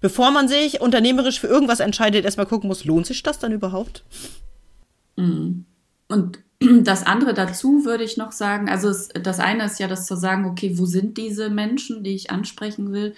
[0.00, 4.04] Bevor man sich unternehmerisch für irgendwas entscheidet, erstmal gucken muss, lohnt sich das dann überhaupt?
[5.16, 5.64] Mhm.
[6.08, 6.38] Und
[6.82, 10.16] das andere dazu würde ich noch sagen, also es, das eine ist ja das zu
[10.16, 13.14] sagen, okay, wo sind diese Menschen, die ich ansprechen will?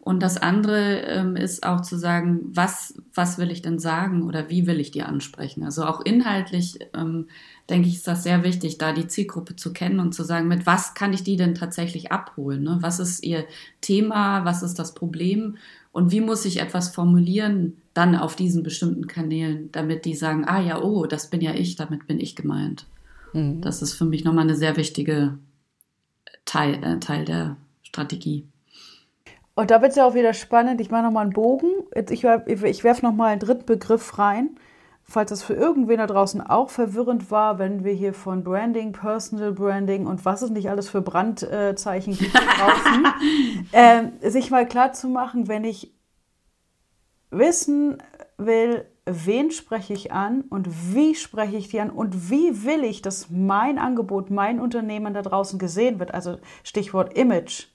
[0.00, 4.48] Und das andere ähm, ist auch zu sagen, was, was will ich denn sagen oder
[4.48, 5.64] wie will ich die ansprechen?
[5.64, 7.28] Also auch inhaltlich, ähm,
[7.68, 10.66] denke ich, ist das sehr wichtig, da die Zielgruppe zu kennen und zu sagen, mit
[10.66, 12.62] was kann ich die denn tatsächlich abholen?
[12.62, 12.78] Ne?
[12.80, 13.44] Was ist ihr
[13.80, 14.44] Thema?
[14.44, 15.56] Was ist das Problem?
[15.92, 20.60] Und wie muss ich etwas formulieren dann auf diesen bestimmten Kanälen, damit die sagen, ah
[20.60, 22.86] ja, oh, das bin ja ich, damit bin ich gemeint.
[23.32, 23.60] Mhm.
[23.60, 25.38] Das ist für mich nochmal eine sehr wichtige
[26.44, 28.46] Teil, äh, Teil der Strategie.
[29.54, 30.80] Und da wird es ja auch wieder spannend.
[30.80, 31.70] Ich mache nochmal einen Bogen.
[31.94, 34.50] Ich, ich werfe nochmal einen dritten Begriff rein.
[35.10, 39.52] Falls das für irgendwen da draußen auch verwirrend war, wenn wir hier von Branding, Personal
[39.52, 43.06] Branding und was es nicht alles für Brandzeichen gibt draußen,
[43.72, 45.94] äh, sich mal klar zu machen, wenn ich
[47.30, 48.02] wissen
[48.36, 53.00] will, wen spreche ich an und wie spreche ich die an und wie will ich,
[53.00, 57.68] dass mein Angebot, mein Unternehmen da draußen gesehen wird, also Stichwort Image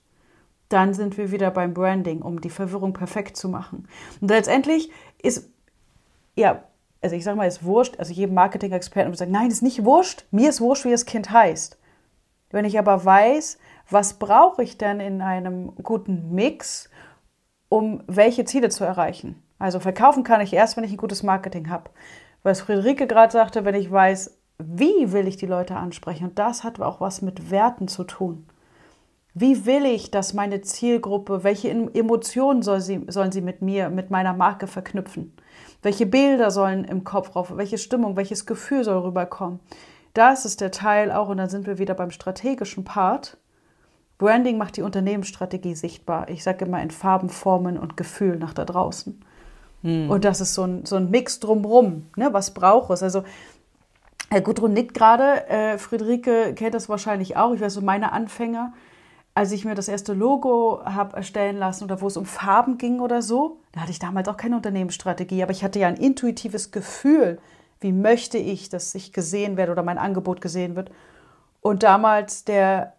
[0.74, 3.88] dann sind wir wieder beim Branding, um die Verwirrung perfekt zu machen.
[4.22, 4.90] Und letztendlich
[5.22, 5.52] ist,
[6.36, 6.64] ja,
[7.04, 10.26] also ich sage mal, ist wurscht, also jedem Marketing-Experten würde sagen, nein, ist nicht wurscht,
[10.32, 11.78] mir ist wurscht, wie das Kind heißt.
[12.50, 13.58] Wenn ich aber weiß,
[13.90, 16.90] was brauche ich denn in einem guten Mix,
[17.68, 19.44] um welche Ziele zu erreichen?
[19.60, 21.90] Also verkaufen kann ich erst, wenn ich ein gutes Marketing habe.
[22.42, 26.26] Was Friederike gerade sagte, wenn ich weiß, wie will ich die Leute ansprechen?
[26.30, 28.48] Und das hat auch was mit Werten zu tun.
[29.34, 34.12] Wie will ich, dass meine Zielgruppe, welche Emotionen soll sie, sollen sie mit mir, mit
[34.12, 35.34] meiner Marke verknüpfen?
[35.84, 39.60] Welche Bilder sollen im Kopf rauf, welche Stimmung, welches Gefühl soll rüberkommen?
[40.14, 43.38] Das ist der Teil auch, und dann sind wir wieder beim strategischen Part.
[44.18, 46.30] Branding macht die Unternehmensstrategie sichtbar.
[46.30, 49.20] Ich sage immer in Farben, Formen und Gefühl nach da draußen.
[49.82, 50.10] Hm.
[50.10, 52.08] Und das ist so ein, so ein Mix drumrum.
[52.16, 52.30] Ne?
[52.32, 53.04] Was braucht es?
[53.04, 53.24] Also,
[54.30, 55.48] Herr Gudrun nickt gerade.
[55.50, 57.54] Äh, Friederike kennt das wahrscheinlich auch.
[57.54, 58.74] Ich weiß so, meine Anfänger
[59.36, 63.00] als ich mir das erste Logo habe erstellen lassen oder wo es um Farben ging
[63.00, 66.72] oder so, da hatte ich damals auch keine Unternehmensstrategie, aber ich hatte ja ein intuitives
[66.72, 67.40] Gefühl,
[67.80, 70.92] wie möchte ich, dass ich gesehen werde oder mein Angebot gesehen wird.
[71.62, 72.94] Und damals der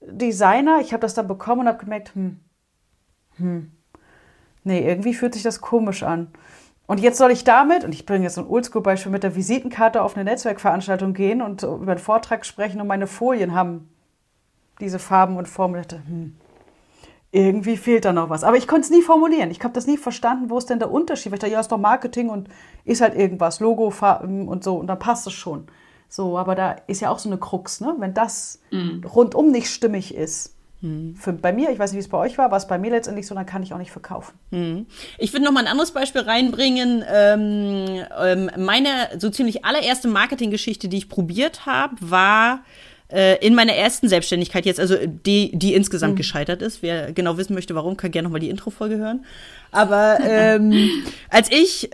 [0.00, 2.40] Designer, ich habe das dann bekommen und habe gemerkt, hm,
[3.36, 3.72] hm,
[4.64, 6.28] nee, irgendwie fühlt sich das komisch an.
[6.86, 10.16] Und jetzt soll ich damit, und ich bringe jetzt ein Oldschool-Beispiel, mit der Visitenkarte auf
[10.16, 13.91] eine Netzwerkveranstaltung gehen und über einen Vortrag sprechen und meine Folien haben
[14.82, 15.76] diese Farben und Formen.
[15.76, 16.34] Dachte, hm,
[17.30, 18.44] irgendwie fehlt da noch was.
[18.44, 19.50] Aber ich konnte es nie formulieren.
[19.50, 21.32] Ich habe das nie verstanden, wo ist denn der Unterschied?
[21.32, 22.48] Weil ich dachte, ja, ist doch Marketing und
[22.84, 25.66] ist halt irgendwas, Logo, Farben und so, und dann passt es schon.
[26.10, 27.94] So, aber da ist ja auch so eine Krux, ne?
[27.98, 29.06] Wenn das mm.
[29.06, 30.54] rundum nicht stimmig ist.
[30.82, 31.14] Mm.
[31.14, 32.90] Für, bei mir, ich weiß nicht, wie es bei euch war, war es bei mir
[32.90, 34.34] letztendlich so, dann kann ich auch nicht verkaufen.
[34.50, 34.80] Mm.
[35.16, 37.02] Ich würde noch mal ein anderes Beispiel reinbringen.
[37.10, 42.60] Ähm, ähm, meine so ziemlich allererste Marketinggeschichte, die ich probiert habe, war
[43.12, 46.16] äh, in meiner ersten Selbstständigkeit jetzt, also die, die insgesamt mhm.
[46.16, 46.82] gescheitert ist.
[46.82, 49.24] Wer genau wissen möchte, warum, kann gerne nochmal die Intro-Folge hören.
[49.70, 50.90] Aber ähm,
[51.28, 51.90] als ich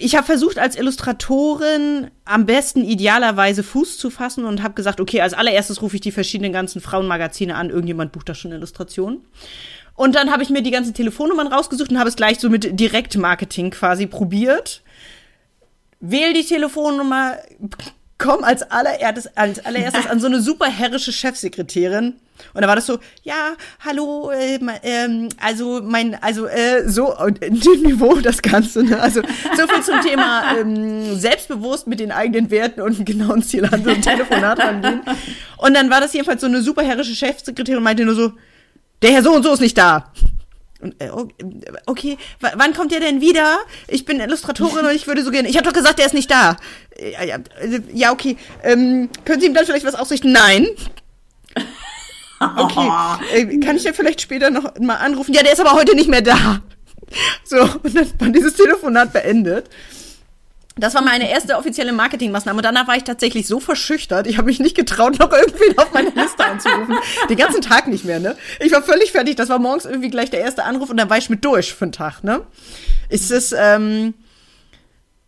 [0.00, 5.20] ich habe versucht, als Illustratorin am besten idealerweise Fuß zu fassen und habe gesagt, okay,
[5.20, 7.68] als allererstes rufe ich die verschiedenen ganzen Frauenmagazine an.
[7.68, 9.24] Irgendjemand bucht da schon Illustrationen.
[9.94, 12.80] Und dann habe ich mir die ganzen Telefonnummern rausgesucht und habe es gleich so mit
[12.80, 14.82] Direktmarketing quasi probiert.
[16.00, 17.36] Wähl die Telefonnummer,
[18.22, 22.14] komme als allererstes, als allererstes an so eine super herrische Chefsekretärin.
[22.54, 23.54] Und da war das so, ja,
[23.84, 28.84] hallo, äh, ähm, also mein, also äh, so und dem Niveau das Ganze.
[28.84, 29.00] Ne?
[29.00, 29.22] Also
[29.56, 33.84] so viel zum Thema ähm, selbstbewusst mit den eigenen Werten und einem genauen Ziel an
[33.84, 35.02] so ein Telefonat rangehen.
[35.58, 38.32] Und dann war das jedenfalls so eine super herrische Chefsekretärin meinte nur so,
[39.02, 40.12] der Herr so und so ist nicht da.
[40.98, 41.10] Äh,
[41.86, 43.58] okay, wann kommt er denn wieder?
[43.88, 45.48] Ich bin Illustratorin und ich würde so gerne.
[45.48, 46.56] Ich habe doch gesagt, er ist nicht da.
[46.98, 47.38] Ja, ja,
[47.92, 48.36] ja okay.
[48.62, 50.32] Ähm, können Sie ihm dann vielleicht was ausrichten?
[50.32, 50.66] Nein.
[52.56, 52.90] Okay.
[53.32, 55.32] Äh, kann ich ja vielleicht später noch mal anrufen?
[55.32, 56.60] Ja, der ist aber heute nicht mehr da.
[57.44, 59.68] So, und dann war dieses Telefonat beendet.
[60.76, 62.58] Das war meine erste offizielle Marketingmaßnahme.
[62.58, 64.26] Und danach war ich tatsächlich so verschüchtert.
[64.26, 66.96] Ich habe mich nicht getraut, noch irgendwen auf meine Liste anzurufen.
[67.28, 68.36] Den ganzen Tag nicht mehr, ne?
[68.60, 69.36] Ich war völlig fertig.
[69.36, 71.86] Das war morgens irgendwie gleich der erste Anruf und dann war ich mit durch für
[71.86, 72.40] den Tag, ne?
[73.10, 74.14] Ist es, ähm,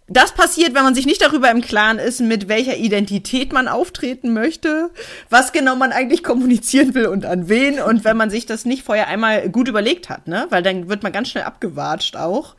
[0.07, 4.35] das passiert, wenn man sich nicht darüber im Klaren ist, mit welcher Identität man auftreten
[4.35, 4.91] möchte,
[5.31, 8.83] was genau man eigentlich kommunizieren will und an wen und wenn man sich das nicht
[8.83, 10.47] vorher einmal gut überlegt hat, ne?
[10.51, 12.55] Weil dann wird man ganz schnell abgewatscht auch.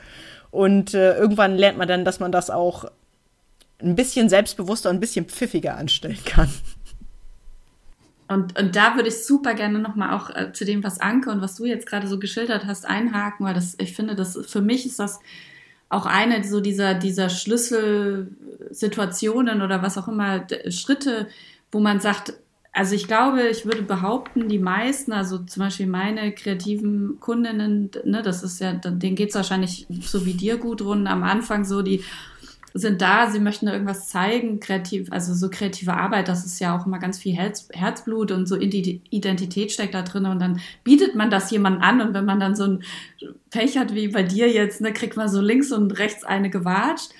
[0.55, 2.85] Und äh, irgendwann lernt man dann, dass man das auch
[3.79, 6.47] ein bisschen selbstbewusster und ein bisschen pfiffiger anstellen kann.
[8.29, 11.41] Und, und da würde ich super gerne nochmal auch äh, zu dem, was Anke und
[11.41, 14.85] was du jetzt gerade so geschildert hast, einhaken, weil das, ich finde, das für mich
[14.85, 15.19] ist das
[15.89, 21.27] auch eine so dieser, dieser Schlüsselsituationen oder was auch immer, Schritte,
[21.69, 22.31] wo man sagt,
[22.75, 28.21] also ich glaube, ich würde behaupten, die meisten, also zum Beispiel meine kreativen Kundinnen, ne,
[28.21, 31.07] das ist ja, denen geht's wahrscheinlich so wie dir gut rund.
[31.07, 32.03] Am Anfang so, die
[32.73, 36.85] sind da, sie möchten irgendwas zeigen, kreativ, also so kreative Arbeit, das ist ja auch
[36.85, 41.31] immer ganz viel Herz, Herzblut und so Identität steckt da drin und dann bietet man
[41.31, 42.83] das jemandem an und wenn man dann so ein
[43.51, 47.11] Pech hat wie bei dir jetzt, ne, kriegt man so links und rechts eine gewatscht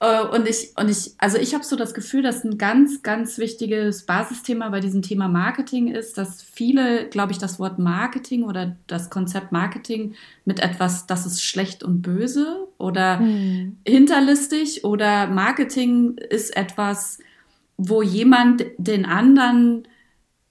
[0.00, 4.06] und ich, und ich, also ich habe so das Gefühl, dass ein ganz, ganz wichtiges
[4.06, 9.10] Basisthema bei diesem Thema Marketing ist, dass viele, glaube ich, das Wort Marketing oder das
[9.10, 10.14] Konzept Marketing
[10.46, 13.76] mit etwas, das ist schlecht und böse oder hm.
[13.86, 17.18] hinterlistig oder Marketing ist etwas,
[17.76, 19.86] wo jemand den anderen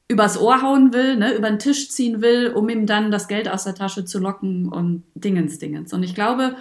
[0.07, 3.49] übers Ohr hauen will, ne, über den Tisch ziehen will, um ihm dann das Geld
[3.49, 5.91] aus der Tasche zu locken und Dingens, Dingens.
[5.91, 6.55] Und ich glaube,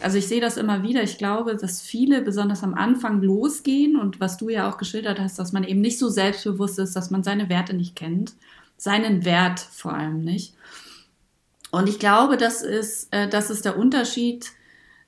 [0.00, 1.02] also ich sehe das immer wieder.
[1.02, 5.38] Ich glaube, dass viele besonders am Anfang losgehen und was du ja auch geschildert hast,
[5.38, 8.32] dass man eben nicht so selbstbewusst ist, dass man seine Werte nicht kennt,
[8.76, 10.54] seinen Wert vor allem nicht.
[11.70, 14.50] Und ich glaube, das ist, äh, das ist der Unterschied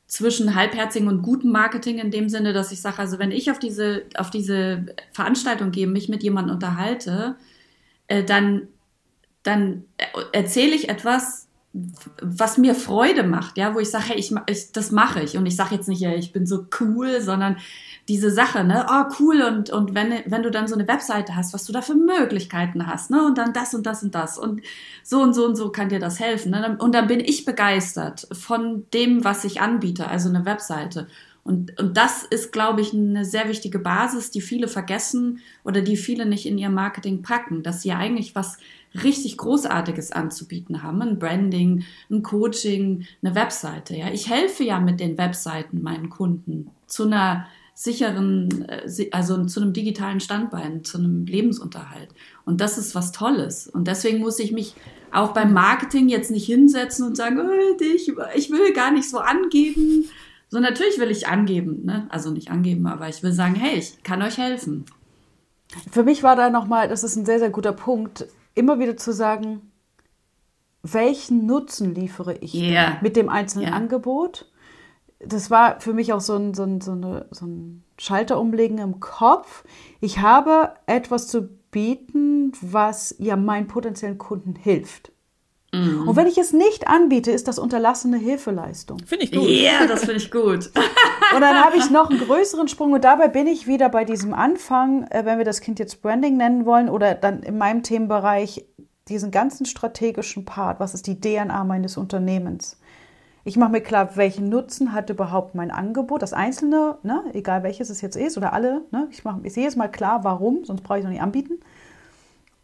[0.06, 3.58] zwischen halbherzigen und gutem Marketing in dem Sinne, dass ich sage, also wenn ich auf
[3.58, 7.36] diese, auf diese Veranstaltung gehe, mich mit jemandem unterhalte,
[8.06, 8.68] äh, dann,
[9.42, 9.84] dann
[10.32, 11.43] erzähle ich etwas,
[12.22, 15.36] was mir Freude macht, ja, wo ich sage, hey, ich, ich das mache ich.
[15.36, 17.56] Und ich sage jetzt nicht, ja, ich bin so cool, sondern
[18.08, 19.42] diese Sache, ne, oh cool.
[19.42, 22.86] Und und wenn wenn du dann so eine Webseite hast, was du da für Möglichkeiten
[22.86, 24.38] hast, ne, und dann das und das und das.
[24.38, 24.62] Und
[25.02, 28.28] so und so und so kann dir das helfen, ne, und dann bin ich begeistert
[28.32, 31.08] von dem, was ich anbiete, also eine Webseite
[31.44, 35.98] und, und das ist, glaube ich, eine sehr wichtige Basis, die viele vergessen oder die
[35.98, 38.56] viele nicht in ihr Marketing packen, dass sie eigentlich was
[39.02, 41.02] richtig Großartiges anzubieten haben.
[41.02, 43.94] Ein Branding, ein Coaching, eine Webseite.
[43.94, 49.60] Ja, ich helfe ja mit den Webseiten meinen Kunden zu einer sicheren, äh, also zu
[49.60, 52.08] einem digitalen Standbein, zu einem Lebensunterhalt.
[52.46, 53.68] Und das ist was Tolles.
[53.68, 54.74] Und deswegen muss ich mich
[55.12, 59.18] auch beim Marketing jetzt nicht hinsetzen und sagen, oh, ich, ich will gar nicht so
[59.18, 60.06] angeben.
[60.54, 62.06] So natürlich will ich angeben, ne?
[62.10, 64.84] also nicht angeben, aber ich will sagen, hey, ich kann euch helfen.
[65.90, 69.12] Für mich war da nochmal, das ist ein sehr, sehr guter Punkt, immer wieder zu
[69.12, 69.72] sagen,
[70.84, 72.98] welchen Nutzen liefere ich yeah.
[73.00, 73.76] mit dem einzelnen yeah.
[73.76, 74.48] Angebot?
[75.18, 78.78] Das war für mich auch so ein, so, ein, so, eine, so ein Schalter umlegen
[78.78, 79.64] im Kopf.
[80.00, 85.10] Ich habe etwas zu bieten, was ja meinen potenziellen Kunden hilft.
[85.74, 86.08] Mhm.
[86.08, 88.98] Und wenn ich es nicht anbiete, ist das unterlassene Hilfeleistung.
[89.04, 89.42] Finde ich gut.
[89.42, 90.70] Ja, yeah, das finde ich gut.
[91.34, 94.34] und dann habe ich noch einen größeren Sprung und dabei bin ich wieder bei diesem
[94.34, 98.64] Anfang, äh, wenn wir das Kind jetzt Branding nennen wollen oder dann in meinem Themenbereich
[99.08, 102.78] diesen ganzen strategischen Part, was ist die DNA meines Unternehmens?
[103.46, 107.90] Ich mache mir klar, welchen Nutzen hat überhaupt mein Angebot, das Einzelne, ne, egal welches
[107.90, 108.82] es jetzt ist oder alle.
[108.90, 111.22] Ne, ich, mach, ich sehe jetzt mal klar, warum, sonst brauche ich es noch nicht
[111.22, 111.60] anbieten.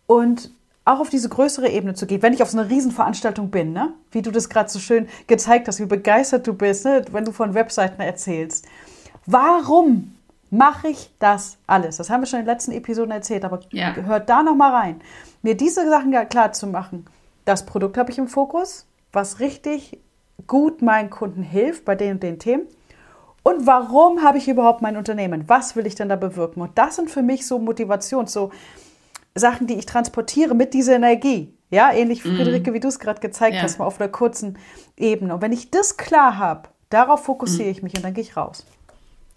[0.07, 0.51] Und
[0.91, 3.95] auch auf diese größere Ebene zu gehen, wenn ich auf so einer Riesenveranstaltung bin, ne?
[4.11, 7.05] wie du das gerade so schön gezeigt hast, wie begeistert du bist, ne?
[7.13, 8.67] wenn du von Webseiten erzählst.
[9.27, 10.15] Warum
[10.51, 11.97] mache ich das alles?
[11.97, 13.95] Das haben wir schon in den letzten Episoden erzählt, aber ja.
[13.95, 15.01] hört da noch mal rein.
[15.43, 17.07] Mir diese Sachen klar zu machen.
[17.45, 19.99] Das Produkt habe ich im Fokus, was richtig
[20.47, 22.67] gut meinen Kunden hilft bei den und den Themen.
[23.43, 25.45] Und warum habe ich überhaupt mein Unternehmen?
[25.49, 26.61] Was will ich denn da bewirken?
[26.61, 28.51] Und das sind für mich so Motivations, so
[29.35, 31.55] Sachen, die ich transportiere mit dieser Energie.
[31.71, 32.37] Ja, ähnlich, mhm.
[32.37, 33.63] Friederike, wie du es gerade gezeigt ja.
[33.63, 34.59] hast, mal auf einer kurzen
[34.97, 35.35] Ebene.
[35.35, 37.71] Und wenn ich das klar habe, darauf fokussiere mhm.
[37.71, 38.65] ich mich und dann gehe ich raus.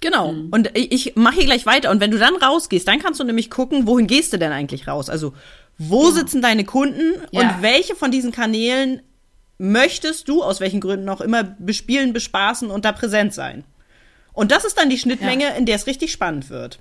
[0.02, 0.32] Genau.
[0.32, 0.50] Mhm.
[0.52, 1.92] Und ich mache hier gleich weiter.
[1.92, 4.88] Und wenn du dann rausgehst, dann kannst du nämlich gucken, wohin gehst du denn eigentlich
[4.88, 5.10] raus?
[5.10, 5.34] Also,
[5.78, 6.12] wo ja.
[6.12, 7.42] sitzen deine Kunden ja.
[7.42, 9.02] und welche von diesen Kanälen
[9.58, 13.64] möchtest du, aus welchen Gründen auch immer, bespielen, bespaßen und da präsent sein?
[14.34, 16.80] Und das ist dann die Schnittmenge, in der es richtig spannend wird.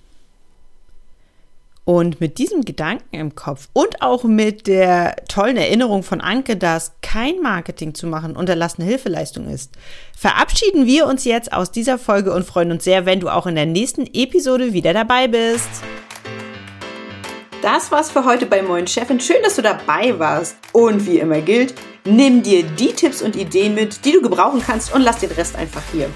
[1.85, 6.93] Und mit diesem Gedanken im Kopf und auch mit der tollen Erinnerung von Anke, dass
[7.03, 9.73] kein Marketing zu machen unterlassene Hilfeleistung ist,
[10.17, 13.57] verabschieden wir uns jetzt aus dieser Folge und freuen uns sehr, wenn du auch in
[13.57, 15.69] der nächsten Episode wieder dabei bist.
[17.63, 19.19] Das war's für heute bei Moin Chefin.
[19.19, 20.57] Schön, dass du dabei warst.
[20.73, 24.95] Und wie immer gilt, nimm dir die Tipps und Ideen mit, die du gebrauchen kannst
[24.95, 26.09] und lass den Rest einfach hier.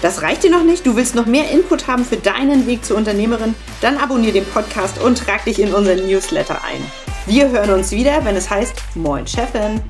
[0.00, 0.86] Das reicht dir noch nicht?
[0.86, 3.54] Du willst noch mehr Input haben für deinen Weg zur Unternehmerin?
[3.80, 6.84] Dann abonniere den Podcast und trag dich in unseren Newsletter ein.
[7.26, 9.80] Wir hören uns wieder, wenn es heißt Moin Chefin.